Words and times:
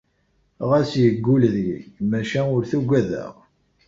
Ɣas 0.69 0.91
yeggul 1.01 1.41
deg-i, 1.53 1.79
maca 2.09 2.41
ur 2.55 2.63
t-ugadeɣ. 2.69 3.33